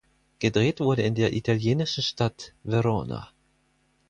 Gedreht 0.39 0.79
wurde 0.79 1.03
in 1.03 1.13
der 1.13 1.31
italienischen 1.33 2.01
Stadt 2.01 2.55
Verona. 2.63 3.29